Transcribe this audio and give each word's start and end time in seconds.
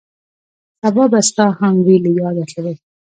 سبا 0.81 1.03
به 1.11 1.19
ستا 1.29 1.47
هم 1.59 1.73
وي 1.85 1.95
له 2.03 2.09
یاده 2.19 2.43
تللی 2.51 2.75